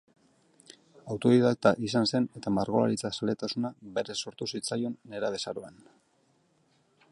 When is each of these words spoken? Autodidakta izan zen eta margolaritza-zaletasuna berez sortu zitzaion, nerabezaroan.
Autodidakta 1.15 1.73
izan 1.87 2.09
zen 2.13 2.25
eta 2.39 2.53
margolaritza-zaletasuna 2.55 3.73
berez 3.99 4.17
sortu 4.27 4.51
zitzaion, 4.55 4.99
nerabezaroan. 5.15 5.81